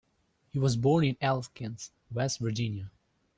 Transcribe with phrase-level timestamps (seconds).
[0.49, 2.89] He was born in Elkins, West Virginia.